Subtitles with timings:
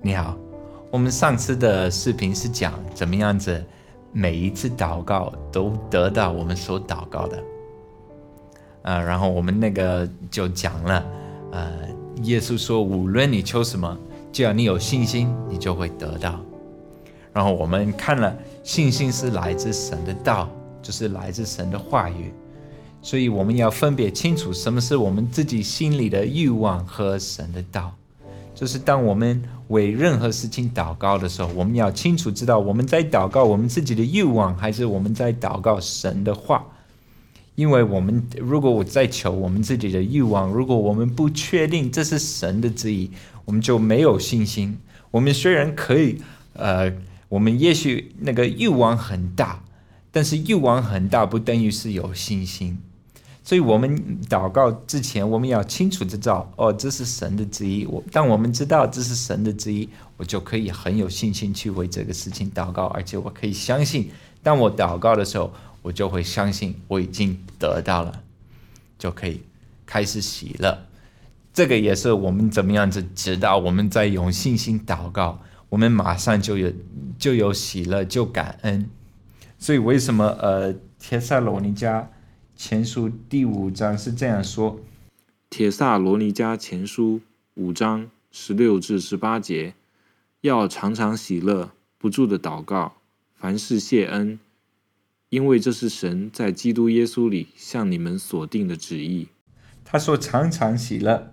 [0.00, 0.36] 你好，
[0.92, 3.62] 我们上次的视频是讲怎么样子
[4.12, 7.42] 每一次祷告都得到我们所祷告的，
[8.82, 11.04] 呃，然后我们那个就讲了，
[11.50, 11.72] 呃，
[12.22, 13.98] 耶稣说，无论你求什么，
[14.32, 16.40] 只要你有信心，你就会得到。
[17.32, 20.48] 然后我们看了，信心是来自神的道，
[20.80, 22.32] 就是来自神的话语。
[23.02, 27.92] 所以我们要分别清楚什么是我们自己心里的欲望和神的道。
[28.54, 36.64] 就是当我们为任何事情祷告的时候，我们要清楚知道我们在祷告我们自己的欲望，还是我们在祷告神的话。
[37.54, 43.10] 因为我们如果我在求我们自己的欲望，如果我们不确定这是神的旨意，
[43.44, 44.78] 我们就没有信心。
[45.10, 46.92] 我们虽然可以，呃，
[47.28, 49.64] 我们也许那个欲望很大，
[50.12, 52.78] 但是欲望很大不等于是有信心。
[53.48, 57.86] 所以，我们祷告之前，我们要清楚知道，哦，这是神的旨意。
[57.86, 64.10] 我当我们知道这是神的旨意，我就可以很有信心去为这个事情祷告，而且我可以相信，
[64.42, 65.50] 当我祷告的时候，
[65.80, 68.22] 我就会相信我已经得到了，
[68.98, 69.40] 就可以
[69.86, 70.84] 开始喜乐。
[71.54, 76.70] 这个也是我们怎么样子知道我们在用信心祷告，我们马上就有
[77.18, 78.90] 就有喜乐，就感恩。
[79.58, 82.04] 所以，为什么呃，帖撒罗尼迦？
[82.58, 84.74] 前书第五章是这样说：
[85.48, 87.18] 《铁萨罗尼迦前书》
[87.54, 89.74] 五章十六至十八节，
[90.40, 92.94] 要常常喜乐，不住的祷告，
[93.36, 94.40] 凡事谢恩，
[95.28, 99.28] 因为这是神在基督耶稣里向你们所定的旨意。
[99.84, 101.32] 他说：“常常喜乐，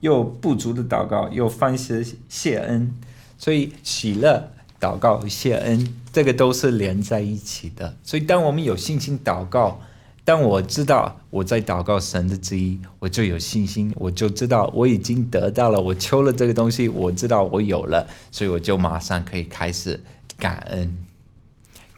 [0.00, 2.90] 又不足的祷告，又凡事谢恩。”
[3.36, 7.98] 所以喜乐、祷告、谢恩，这个都是连在一起的。
[8.02, 9.82] 所以当我们有信心祷告，
[10.24, 20.02] 当我知道我在祷告神的旨意，我就有信心，我就知道我已经得到了，我求了这个东西，我知道我有了，所以我就马上可以开始
[20.38, 20.96] 感恩，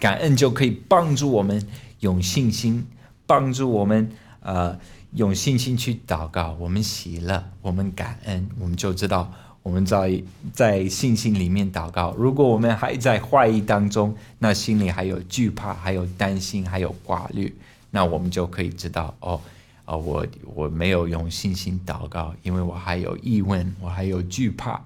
[0.00, 1.65] 感恩就可以帮助我们
[2.00, 2.84] 用信心，
[3.26, 4.10] 帮助我们
[4.41, 4.76] 呃
[5.12, 9.32] 用信心去祷告，我们喜乐，我们感恩，我们就知道
[9.62, 10.20] 我们在
[10.53, 12.12] 在信心里面祷告。
[12.19, 17.54] 如果我们还在怀疑当中，那心里还有惧怕，还有担心，还有挂虑。
[17.97, 19.41] 那我们就可以知道哦，
[19.87, 24.79] 啊，我我没有用信心祷告，因为我还有疑问，我还有惧怕，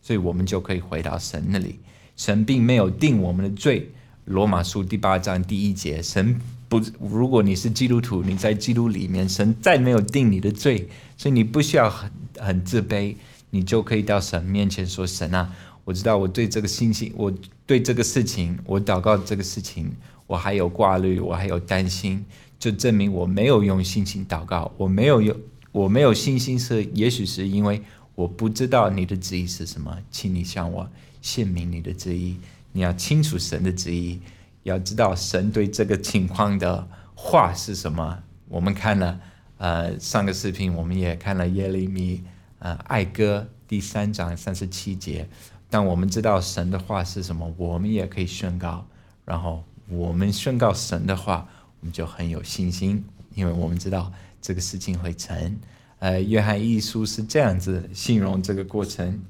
[0.00, 1.78] 所以我们就可以回到神那里。
[2.16, 3.90] 神并没有定我们的罪。
[4.24, 10.88] 罗马书第八章第一节，神不，如果你是基督徒，你在基督里面，神再没有定你的罪，
[11.18, 13.14] 所以你不需要很很自卑，
[13.50, 15.52] 你就可以到神面前说：神啊，
[15.84, 17.30] 我知道我对这个信心，我
[17.66, 19.92] 对这个事情，我祷告这个事情。
[20.28, 22.24] 我还有挂虑，我还有担心，
[22.58, 24.72] 就证明我没有用信心祷告。
[24.76, 25.36] 我没有用，
[25.72, 27.82] 我没有信心是，也许是因为
[28.14, 30.88] 我不知道你的旨意是什么，请你向我
[31.20, 32.36] 显明你的旨意。
[32.72, 34.20] 你要清楚神的旨意，
[34.62, 38.22] 要知道神对这个情况的话是什么。
[38.48, 39.20] 我们看了，
[39.58, 42.22] 呃，上个视频我们也看了耶利米，
[42.58, 45.28] 呃，爱歌第三章三十七节。
[45.68, 48.86] 当我们知道神的话是什么，我们也可以宣告，
[49.24, 49.62] 然后。
[49.88, 51.48] 我们宣告神的话，
[51.86, 53.04] 们就很有信心，
[53.36, 55.56] 因为我们知道这个事情会成。
[56.00, 59.22] 呃，约翰一书是这样子形容这个过程：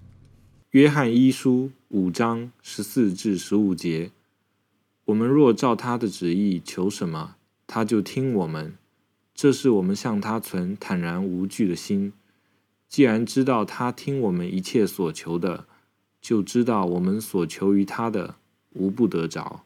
[0.71, 4.11] 约翰一书五章十四至十五节，
[5.05, 8.75] 我们若照他的旨意求什么，他就听我们。
[9.34, 12.15] 这是我们向他存坦然无惧的心。
[12.89, 15.66] 既然知道他听我们一切所求的，
[16.22, 18.37] 就知道我们所求于他的
[18.71, 19.66] 无不得着。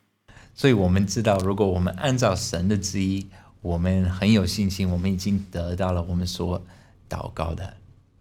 [0.54, 3.26] 所以，我们知道，如果我们按照神的旨意，
[3.62, 6.62] 我们很有信心，我们已经得到了我们所
[7.08, 7.74] 祷告的。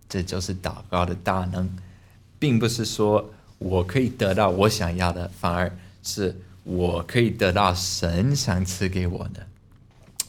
[0.08, 1.70] 这就是祷告的大能，
[2.40, 9.46] 并不是说我可以得到我想要的，反而是我可以得到神想赐给我的。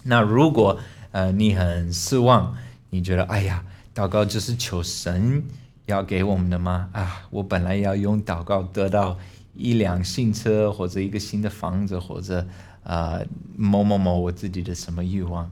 [0.02, 0.80] 那如果
[1.12, 2.56] 呃你很失望，
[2.90, 3.64] 你觉得哎呀，
[3.94, 5.44] 祷告就是求神
[5.86, 6.90] 要给我们的吗？
[6.92, 9.16] 啊，我本来要用祷告得到。
[9.54, 12.46] 一辆新车，或者一个新的房子，或者
[12.82, 13.26] 呃
[13.56, 15.50] 某某某我自己的什么欲望，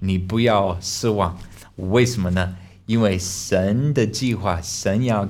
[0.00, 1.38] 你不要失望。
[1.76, 2.56] 为什么呢？
[2.86, 5.28] 因为神的计划，神要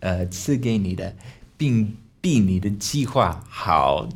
[0.00, 1.16] 呃赐给你的，
[1.56, 4.08] 并比你的计划好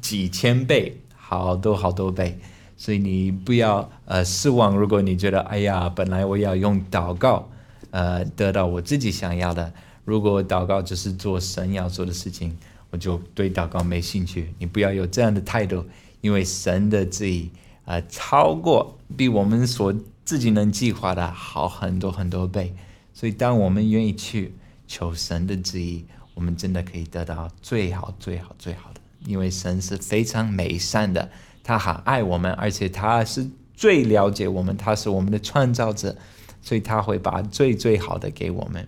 [0.00, 2.38] 几千倍，好多好多倍。
[2.76, 4.76] 所以你不要呃失望。
[4.76, 7.50] 如果你觉得哎呀，本来我要用祷告
[7.90, 9.72] 呃得到我自己想要的，
[10.04, 12.56] 如果祷告只是做神要做的事情。
[12.90, 14.54] 我就对祷告没兴趣。
[14.58, 15.84] 你不要有这样的态度，
[16.20, 17.50] 因为神的旨意
[17.84, 19.94] 啊，超过比我们所
[20.24, 22.74] 自己能计划的好很多很多倍。
[23.12, 24.54] 所以，当我们愿意去
[24.86, 26.04] 求神的旨意，
[26.34, 29.00] 我们真的可以得到最好、最好、最好的。
[29.26, 31.28] 因为神是非常美善的，
[31.64, 36.16] 他很爱我们，而且他是最了解我们，他是我们的创造者，
[36.62, 38.86] 所以他会把最最好的给我们。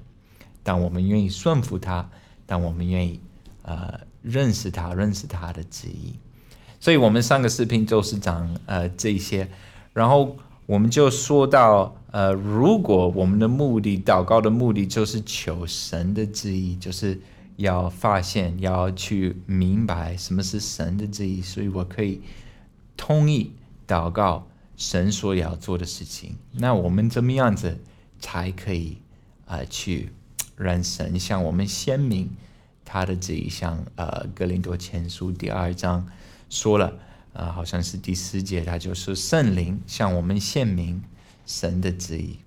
[0.62, 2.08] 当我们愿意顺服他，
[2.46, 3.18] 当我们愿意
[3.62, 6.14] 呃认识他，认识他的旨意。
[6.78, 9.48] 所以，我们上个视频就是讲呃这些，
[9.92, 10.36] 然后
[10.66, 17.20] 我们就说到呃，如果我们的目的祷告的目的就是求神的旨意，就是
[17.56, 22.22] 要发现要去明白什么是神的旨意，所以我可以
[22.96, 23.52] 同意
[23.86, 24.46] 祷告
[24.76, 26.36] 神所要做的事情。
[26.52, 27.78] 那我们怎么样子
[28.18, 28.96] 才可以
[29.46, 30.10] 啊去
[30.56, 32.30] 让神向我们显明
[32.92, 33.48] 他的旨意？
[33.48, 36.04] 像呃《格林多前书》第二章。
[36.48, 36.92] 说了，
[37.32, 41.00] 啊，好像是第四节，他就是圣灵向我们显明
[41.46, 42.40] 神的旨意。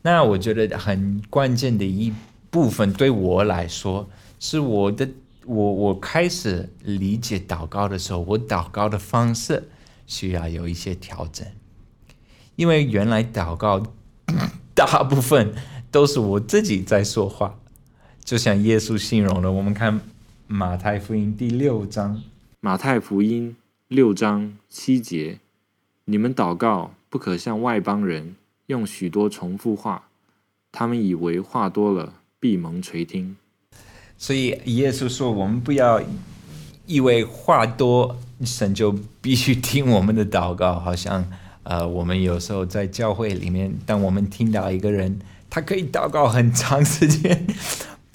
[0.00, 2.14] 那我觉得很关键的一
[2.48, 4.08] 部分，对我来说，
[4.40, 5.06] 是我的
[5.44, 9.68] 我我开始理解祷告的时候，我祷告的方式
[10.06, 11.46] 需要有一些调整，
[12.56, 13.82] 因为原来祷告
[14.74, 15.52] 大部分
[15.90, 17.58] 都是我自己在说话，
[18.28, 20.02] 就像耶稣形容的，我们看
[20.46, 22.22] 马太福音第六章。
[22.60, 25.38] 马太福音六章七节：
[26.04, 28.36] 你们祷告不可像外邦人
[28.66, 30.08] 用许多重复话，
[30.70, 33.34] 他们以为话多了闭蒙垂听。
[34.18, 35.98] 所以耶稣说：“我们不要
[36.84, 38.14] 以为话多，
[38.44, 40.78] 神就必须听我们的祷告。
[40.78, 41.24] 好像
[41.62, 47.46] 呃，我们有时候在教会里面，当我们听到一个人，他可以祷告很长时间，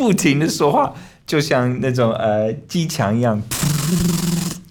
[0.04, 0.94] 不停的说话，
[1.26, 3.42] 就像那种呃机墙一样。”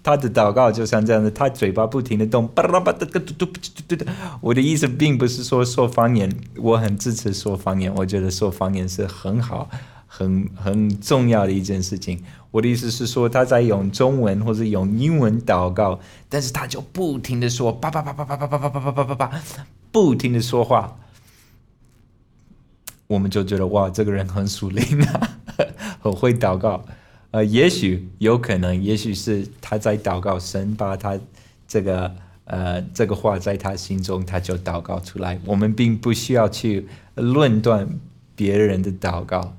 [0.04, 4.04] 他的祷告就像这样子，他嘴巴不停的动，巴拉巴嘟嘟嘟嘟嘟。
[4.42, 9.70] 我的意思并不是说说方言，我很支持说方言，我觉得说方言是很好、
[10.06, 12.22] 很很重要的一件事情。
[12.50, 15.98] 我的意思是说，他在用中文或者用英文祷告，
[16.28, 19.30] 但是他就不停的说，叭叭叭叭叭叭叭叭叭叭叭叭，
[19.90, 20.98] 不停的说话，
[23.12, 25.38] 我们就觉得哇，这个人很属灵啊，
[26.00, 26.82] 很会祷告。
[27.30, 31.18] 呃，也许有可能，也许是他在祷告，神把他
[31.68, 32.14] 这个
[32.44, 35.38] 呃这个话在他心中，他就祷告出来。
[35.44, 37.88] 我们并不需要去论断
[38.34, 39.56] 别人的祷告，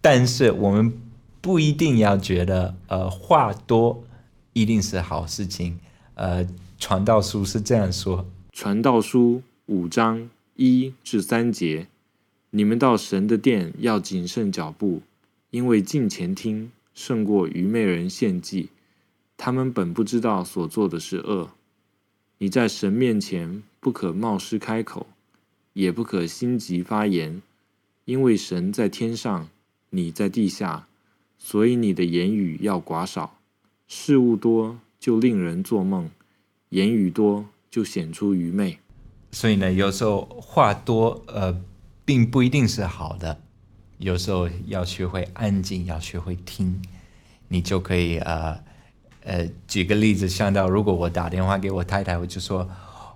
[0.00, 0.92] 但是我们
[1.40, 4.04] 不一定要觉得呃话多
[4.52, 5.78] 一定是好事情。
[6.14, 6.46] 呃，
[6.78, 11.88] 传道书是这样说：传道书五章一至三节，
[12.54, 15.02] 你们到神的殿要谨慎脚步，
[15.50, 16.70] 因为近前听。
[16.94, 18.68] 胜过愚昧人献祭，
[19.38, 21.52] 他们本不知道所做的是恶。
[22.36, 25.06] 你在神面前不可冒失开口，
[25.72, 27.40] 也不可心急发言，
[28.04, 29.48] 因为神在天上，
[29.88, 30.86] 你在地下，
[31.38, 33.38] 所以你的言语要寡少。
[33.88, 36.10] 事物多就令人做梦，
[36.68, 38.78] 言语多就显出愚昧。
[39.30, 41.58] 所以呢，有时候话多，呃，
[42.04, 43.40] 并不一定是好的。
[43.98, 46.82] 有时候要学会安静，要学会听，
[47.48, 48.58] 你就可以呃
[49.24, 52.68] 呃，举个例子，想到如果我打电话给我太太，我就说：“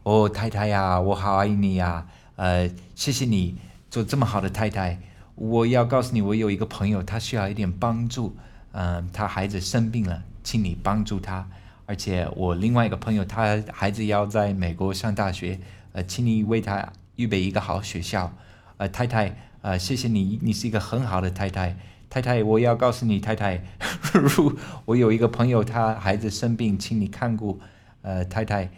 [0.05, 2.07] 哦，太太呀，我好爱你呀，
[2.37, 3.57] 呃，谢谢你
[3.91, 5.01] 做这么好的太太。
[5.35, 8.37] 我要告诉你，我有一个朋友，他需要一点帮助，
[8.71, 11.47] 嗯，他孩子生病了，请你帮助他。
[11.87, 15.59] 而且我另外一个朋友，他孩子要在美国上大学，
[15.93, 18.33] 呃，请你为他预备一个好学校。
[18.77, 21.77] 呃，太太。”呃，谢谢你，你是一个很好的太太。
[22.09, 23.65] 太太，我要告诉你，太太，
[24.15, 27.59] 如我有一个朋友，他孩子生病，请你看顾。
[28.03, 28.71] 呃，太太，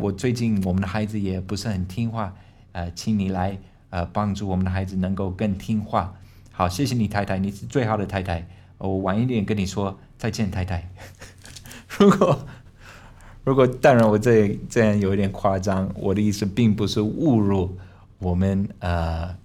[0.00, 2.34] 我最近我们的孩子也不是很听话，
[2.72, 3.56] 呃，请你来
[3.90, 6.12] 呃帮助我们的孩子能够更听话。
[6.50, 8.48] 好，谢谢你，太太，你是最好的太太。
[8.78, 10.90] 我晚一点跟你说再见，太太。
[11.98, 12.46] 如果
[13.44, 17.78] 如果当然我这这样有一点夸张，我的意思并不是侮辱
[18.20, 19.36] 我们呃。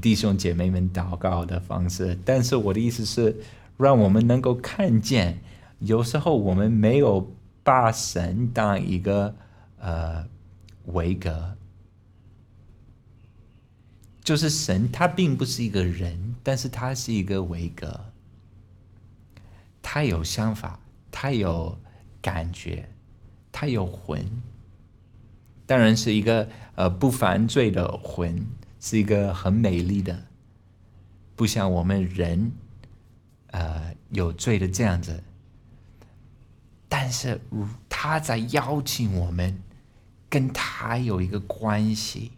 [0.00, 3.36] 弟兄姐妹们祷告的方式，但是我的意思是，
[3.76, 5.38] 让我们能够看见，
[5.80, 7.30] 有时候我们没有
[7.62, 9.34] 把神当一个
[9.80, 10.26] 呃
[10.86, 11.54] 维格，
[14.24, 18.00] 就是神他并不是一个人，但是他是一个维格，
[19.82, 21.78] 他有想法，他有
[22.22, 22.88] 感觉，
[23.52, 24.24] 他有魂，
[25.72, 28.46] 当然是一个呃不犯罪的魂。
[28.84, 30.24] 是一个很美丽的，
[31.36, 32.50] 不像我们人，
[33.52, 35.22] 呃，有罪的这样子。
[36.88, 37.40] 但是
[37.88, 39.62] 他在邀请我们
[40.28, 42.32] 跟他有一个关系，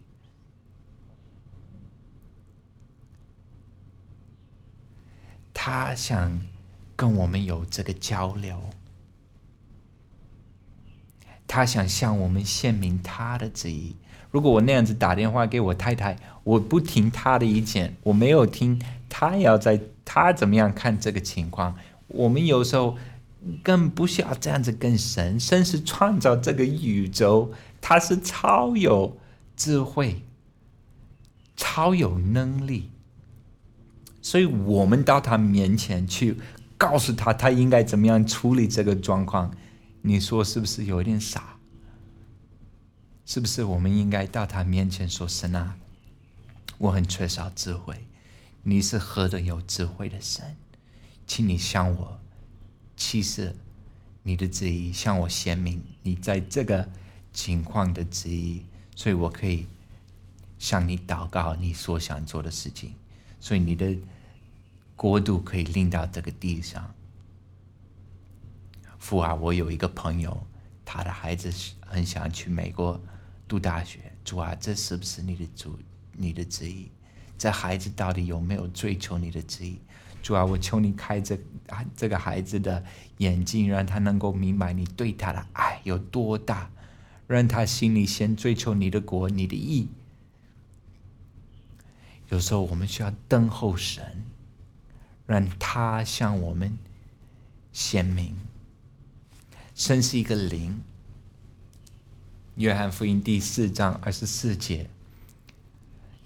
[5.51, 6.39] 他想
[6.95, 8.69] 跟我们有这个交流，
[11.47, 13.95] 他想向我们献明他的旨意。
[14.31, 21.75] 如果我那样子打电话给我太太，我不听他的意见，我没有听他要在他怎么样看这个情况。
[22.07, 22.97] 我们有时候
[23.63, 29.17] 更不需要这样子跟神，神是创造这个宇宙，他是超有
[29.55, 30.23] 智慧、
[31.55, 32.91] 超有能力，
[34.21, 36.37] 所以我们到他面前去
[36.77, 39.51] 告诉他，他应该怎么样处理这个状况。
[40.07, 41.57] 你说是不是有点傻？
[43.25, 45.79] 是不是我们应该到他面前说：“神啊，
[46.77, 48.05] 我很缺少智慧，
[48.61, 50.55] 你是何等有智慧的神，
[51.25, 52.19] 请你向我
[52.95, 53.55] 启示
[54.21, 56.87] 你的旨意，向我显明你在这个
[57.33, 58.63] 情况的旨意，
[58.95, 59.65] 所以我可以
[60.59, 62.93] 向你祷告你所想做的事情，
[63.39, 63.97] 所以你的
[64.95, 66.93] 国度可以临到这个地上。”
[69.05, 70.35] 父啊，我有一个朋友，
[70.83, 71.53] 他的孩子
[71.85, 72.99] 很想去美国。
[73.47, 75.77] 读大学，主啊，这是不是你的主、
[76.13, 76.89] 你的旨意？
[77.37, 79.79] 这孩子到底有没有追求你的旨意？
[80.23, 81.37] 主啊，我求你开这
[81.95, 82.83] 这个孩子的
[83.19, 86.71] 眼睛，让他能够明白你对他的爱有多大，
[87.27, 89.87] 让他心里先追求你的国、你的意。
[92.29, 94.25] 有时候我们需要等候神，
[95.27, 96.75] 让他向我们
[97.71, 98.35] 显明，
[99.75, 100.81] 神是一个灵。
[102.55, 104.89] 约翰福音第四章二十四节，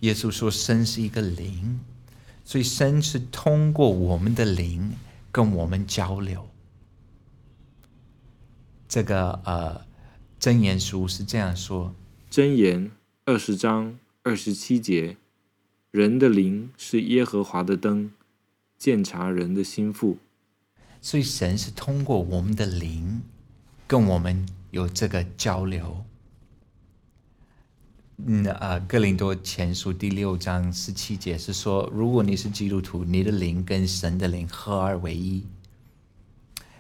[0.02, 1.80] 耶稣说：“神是一个灵，
[2.46, 4.94] 所以神是通过我们的灵
[5.32, 6.48] 跟我们交流。”
[8.88, 9.84] 这个呃，
[10.40, 11.96] 真言书是这样说：
[12.30, 12.92] 真言
[13.26, 15.18] 二十章二十七节，
[15.90, 18.12] 人的灵是耶和华的灯，
[18.78, 20.20] 鉴察人的心腹。
[21.02, 23.24] 所以神是通过我们的灵
[23.90, 26.06] 跟我们有这个交流。
[28.24, 35.44] 嗯啊，《哥林多前书》第六章十七节是说，如果你是基督徒，你的灵跟神的灵合二为一。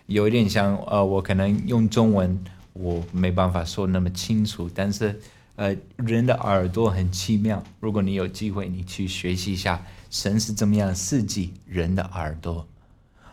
[0.06, 2.40] 有一点像呃，我可能用中文
[2.74, 5.20] 我没办法说那么清楚，但是
[5.56, 7.64] 呃，人的耳朵很奇妙。
[7.80, 12.68] 如果你有机会，你去学习一下神是怎么样设计人的耳朵。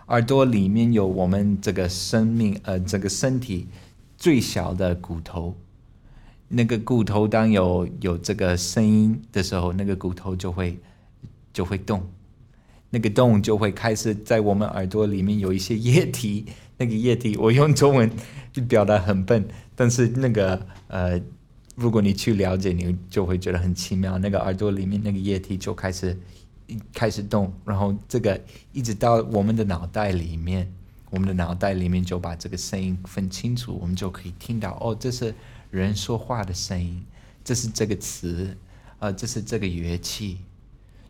[0.07, 3.67] 耳朵里面有我们这个生命呃，这个身体
[4.17, 5.57] 最小的骨头。
[6.49, 10.79] 那个骨头当有有这个声音的时候，那个骨头就会
[11.53, 12.09] 就会动，
[12.91, 16.47] 那个动就会开始在我们耳朵里面有一些液体。
[16.79, 18.11] 那个液体我用中文
[18.69, 21.19] 表达很笨，但是那个呃，
[21.75, 24.19] 如果你去了解，你就会觉得很奇妙。
[24.19, 26.17] 那个耳朵里面那个液体就开始
[26.93, 28.41] 开始动，然后这个
[28.73, 30.73] 一直到我们的脑袋里面，
[31.11, 35.35] 我们的脑袋里面就把这个声音分清楚，我们就可以听到哦，这是。
[35.73, 37.05] 人说话的声音，
[37.45, 38.57] 这是这个词，
[39.01, 40.39] 呃，这是这个乐器，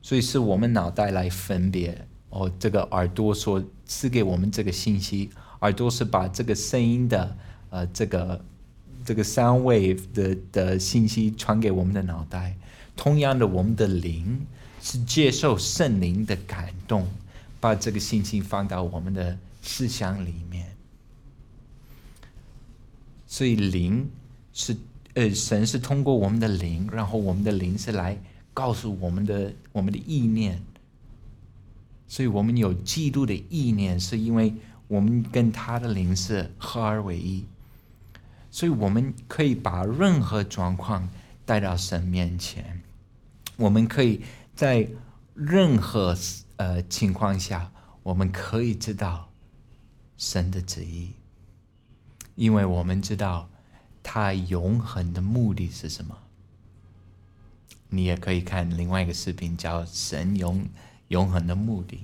[0.01, 2.51] 所以是我们脑袋来分别哦。
[2.59, 7.37] 这个耳朵所赐给我们这个信息，耳朵是把这个声音的
[7.69, 8.45] 呃这个
[9.05, 12.57] 这个 sound wave 的的信息传给我们的脑袋。
[12.97, 14.47] 同样的，我们的灵
[14.87, 17.09] 是接受圣灵的感动，
[17.59, 20.73] 把这个信息放到我们的思想里面。
[23.27, 24.09] 所以灵。
[24.59, 24.75] 是，
[25.13, 28.19] 呃，神是通过我们的灵，然后我们的灵是来
[28.55, 30.63] 告诉我们的我们的意念，
[32.09, 34.55] 所以我们有基督的意念，是因为
[34.89, 37.45] 我们跟他的灵是合二为一，
[38.51, 41.07] 所以我们可以把任何状况
[41.45, 42.81] 带到神面前，
[43.57, 44.23] 我们可以
[44.57, 44.89] 在
[45.35, 46.17] 任何
[46.57, 47.71] 呃情况下，
[48.03, 49.31] 我们可以知道
[50.17, 51.13] 神的旨意，
[52.35, 53.49] 因为我们知道。
[54.09, 56.17] 他永恒的目的是什么？
[57.89, 60.65] 你也可以看另外一个视频，叫《神永
[61.09, 61.97] 永恒的目的》。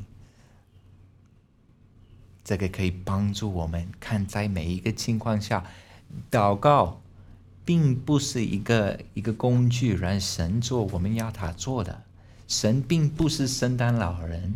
[2.43, 5.65] 这个可以帮助我们看，在每一个情况下，
[6.29, 7.01] 祷告
[7.65, 12.02] 并不是一个一个工具让神做我们要他做的。
[12.53, 14.53] 神并不是圣诞老人，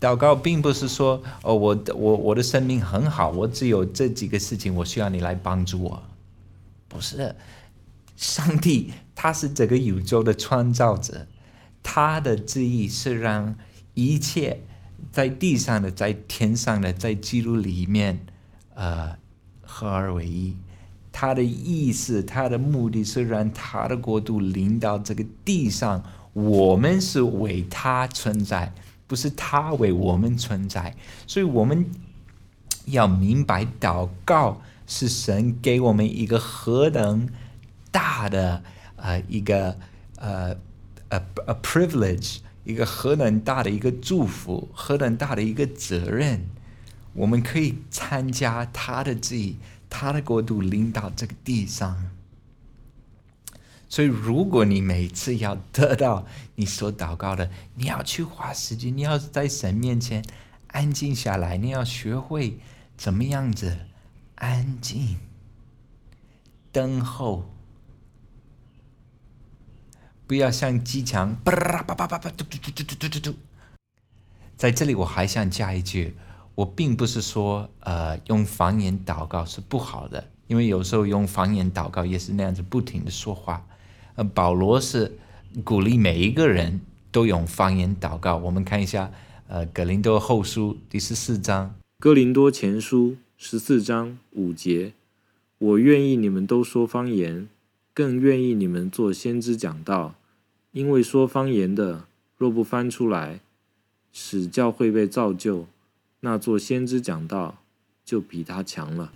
[0.00, 6.02] 祷告并不是说哦，我我我的生命很好，我只有这几个事情，我需要你来帮助我。
[6.88, 7.36] 不是，
[8.16, 11.26] 上帝他是这个宇宙的创造者，
[11.82, 13.54] 他的旨意是让
[13.92, 14.62] 一切
[15.12, 18.18] 在地上的、在天上的、在基督里面，
[18.74, 19.14] 呃，
[19.60, 20.56] 合而为一。
[21.12, 26.02] 他的意思，他的目的是让他的国度临到这个地上。
[26.42, 28.72] 我们是为他存在，
[29.06, 30.94] 不是他为我们存在。
[31.26, 31.84] 所以我们
[32.86, 37.28] 要明白，祷告是神给我们一个何等
[37.90, 38.62] 大的
[38.96, 39.76] 呃一个
[40.16, 40.56] 呃
[41.08, 46.48] 呃 a privilege，一个何等大的一个祝福，何等大的一个责任，
[47.14, 49.56] 我们可以参加他的旨意，
[49.88, 52.10] 他的国度领导这个地上。
[53.92, 60.24] 所以，如果你每次要得到你所祷告的，你要去花时间，你要在神面前
[60.68, 62.60] 安静下来，你要学会
[62.96, 63.76] 怎么样子
[64.36, 65.18] 安静
[66.70, 67.50] 等候，
[70.28, 73.34] 不要像机枪叭叭叭叭叭叭嘟嘟嘟嘟嘟嘟嘟。
[74.56, 76.16] 在这里，我还想加一句，
[76.54, 83.66] 我并不是说呃用方言祷告是不好的，因为有时候用方言祷告也是那样子不停的说话。
[84.14, 85.18] 呃，保罗是
[85.64, 88.36] 鼓励每一个人都用方言祷告。
[88.36, 89.10] 我们看一下，
[89.48, 94.92] 呃，《格林多后书》第十四章，《哥林多前书》十四章五节：
[95.58, 97.48] 我愿意你们都说方言，
[97.92, 100.14] 更愿意你们做先知讲道，
[100.72, 102.04] 因为说方言的
[102.36, 103.40] 若不翻出来，
[104.12, 105.66] 使教会被造就，
[106.20, 107.58] 那做先知讲道
[108.04, 109.12] 就比他强了。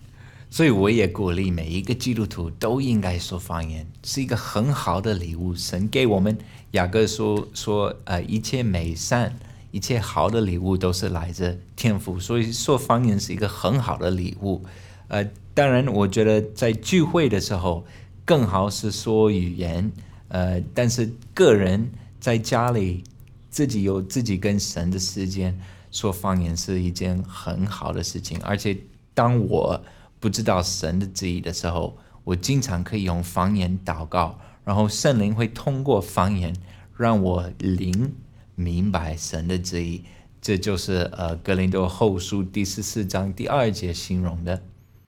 [0.51, 5.55] 所以我也鼓励每一个基督徒都应该说方言，是一个很好的礼物。
[5.55, 6.39] 神给我们
[6.73, 9.37] 雅各说说，呃，一切美善、
[9.73, 14.63] 一切好的礼物都是来自天赋，所以说方言是一个很好的礼物。
[15.09, 17.85] 呃，当然，我觉得在聚会的时候
[18.25, 19.91] 更好是说语言，
[20.29, 23.05] 呃，但是个人在家里
[23.51, 25.59] 自己有自己跟神的时间，
[25.91, 28.41] 说方言是一件很好的事情。
[28.41, 28.77] 而且
[29.13, 29.81] 当我
[30.25, 36.57] 不知道神的旨意的时候，我经常可以用方言祷告，然后圣灵会通过方言
[36.97, 38.15] 让我灵
[38.55, 40.03] 明白神的旨意。
[40.41, 44.57] 这就是呃《哥林多后书》第十四章第二节形容的，《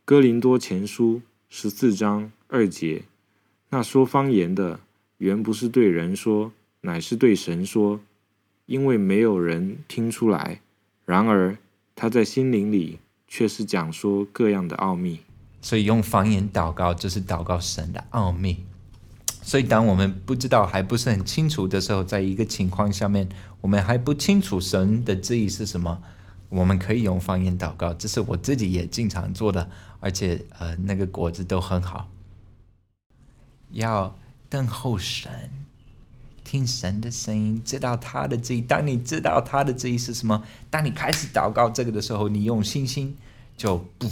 [0.04, 1.14] 哥林多前书》
[1.48, 3.04] 十四章二节。
[3.70, 4.80] 那说方言的
[5.16, 6.52] 原不是对人说，
[6.82, 8.00] 乃是对神说，
[8.66, 10.60] 因为没有人听出来。
[11.06, 11.56] 然而
[11.94, 12.98] 他在心灵里。
[13.26, 15.20] 却是讲说各样的奥秘，
[15.60, 18.64] 所以用方言祷告就是祷告神的奥秘。
[19.42, 23.28] 所以当我们不知道还不是很清楚的时候，在一个情况下面，
[23.60, 26.02] 我们还不清楚神的旨意是什么，
[26.48, 27.94] 我们可以用方言祷告。
[27.94, 32.08] 这是我自己也经常做的，而且呃那个果子都很好。
[33.70, 34.16] 要
[34.48, 35.65] 等候神。
[36.46, 38.60] 听神的声音，知道他的旨意。
[38.60, 43.16] 当你知道他的旨意是什么，当你开始祷告这个的时候，你用信心
[43.56, 44.06] 就不，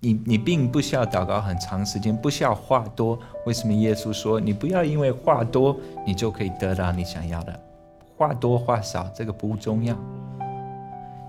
[0.00, 3.16] 你你并不需要祷告很长时间，不需要话多。
[3.46, 7.60] 为什么耶稣说你不要因为话多，你就可以得到你想要的？
[8.16, 9.96] 话多话少这个不重要，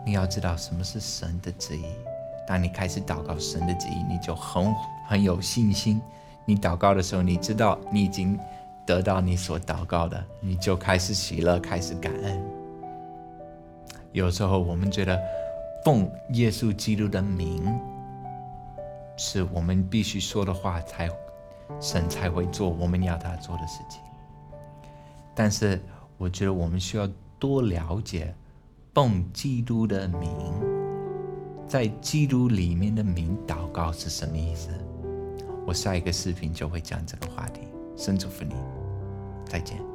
[0.04, 1.86] 你要知道什么是神的旨意。
[2.48, 4.74] 当你开始祷告神的旨意，你就很
[5.08, 6.02] 很有信心。
[6.46, 8.40] 你祷告的时候，你知道你已经。
[8.86, 12.44] 得到你所祷告的，你就开始喜乐，开始感恩。
[14.12, 15.20] 有时候我们觉得
[15.84, 17.78] 奉耶稣基督的名
[19.18, 21.10] 是我们必须说的话，才
[21.82, 24.00] 神才会做我们要他做的事情。
[25.34, 25.82] 但是
[26.18, 28.34] 我觉得我们需要多了解
[28.94, 30.30] 奉基督的名，
[31.68, 34.70] 在基督里面的名祷告是什么意思。
[35.66, 37.62] 我下一个视频就会讲这个话题。
[37.98, 38.54] 神祝福你，
[39.46, 39.95] 再见。